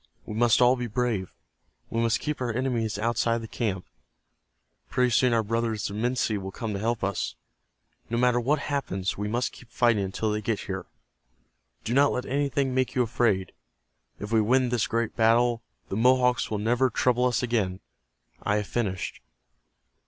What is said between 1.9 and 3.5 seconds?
We must keep our enemies outside of the